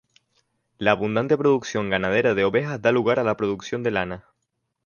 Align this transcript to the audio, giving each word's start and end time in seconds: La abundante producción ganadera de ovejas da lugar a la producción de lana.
La 0.79 0.93
abundante 0.93 1.37
producción 1.37 1.91
ganadera 1.91 2.33
de 2.33 2.43
ovejas 2.43 2.81
da 2.81 2.91
lugar 2.91 3.19
a 3.19 3.23
la 3.23 3.37
producción 3.37 3.83
de 3.83 3.91
lana. 3.91 4.25